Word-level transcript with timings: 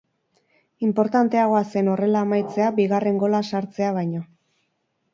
Inportanteagoa 0.87 1.61
zen 1.75 1.93
horrela 1.93 2.23
amaitzea 2.27 2.73
bigarren 2.83 3.23
gola 3.27 3.45
sartzea 3.55 3.95
baino. 4.03 4.27